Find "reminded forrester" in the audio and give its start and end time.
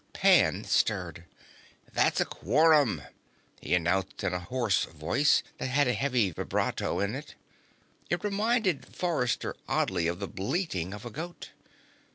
8.23-9.55